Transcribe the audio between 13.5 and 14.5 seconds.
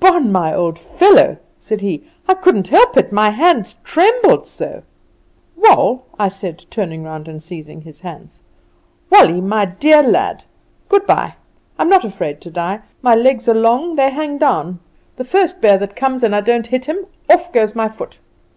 long they hang